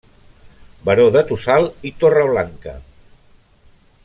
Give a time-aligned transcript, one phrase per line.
[0.87, 2.77] Baró de Tossal i Torreblanca.